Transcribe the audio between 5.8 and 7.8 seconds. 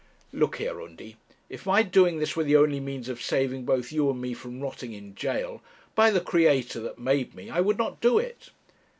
by the Creator that made me I would